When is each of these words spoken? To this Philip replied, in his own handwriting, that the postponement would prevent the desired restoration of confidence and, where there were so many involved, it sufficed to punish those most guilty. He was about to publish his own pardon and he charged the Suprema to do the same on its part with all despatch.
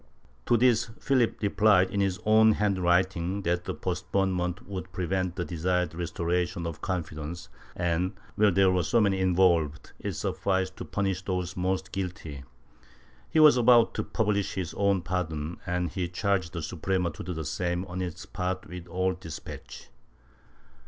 To 0.47 0.57
this 0.57 0.89
Philip 0.99 1.37
replied, 1.43 1.91
in 1.91 1.99
his 1.99 2.19
own 2.25 2.53
handwriting, 2.53 3.43
that 3.43 3.65
the 3.65 3.75
postponement 3.75 4.67
would 4.67 4.91
prevent 4.91 5.35
the 5.35 5.45
desired 5.45 5.93
restoration 5.93 6.65
of 6.65 6.81
confidence 6.81 7.49
and, 7.75 8.13
where 8.33 8.49
there 8.49 8.71
were 8.71 8.81
so 8.81 8.99
many 8.99 9.19
involved, 9.19 9.91
it 9.99 10.13
sufficed 10.13 10.75
to 10.77 10.85
punish 10.85 11.21
those 11.21 11.55
most 11.55 11.91
guilty. 11.91 12.43
He 13.29 13.39
was 13.39 13.57
about 13.57 13.93
to 13.93 14.03
publish 14.03 14.55
his 14.55 14.73
own 14.73 15.03
pardon 15.03 15.57
and 15.67 15.91
he 15.91 16.07
charged 16.07 16.53
the 16.53 16.63
Suprema 16.63 17.11
to 17.11 17.23
do 17.23 17.31
the 17.35 17.45
same 17.45 17.85
on 17.85 18.01
its 18.01 18.25
part 18.25 18.65
with 18.65 18.87
all 18.87 19.13
despatch. 19.13 19.89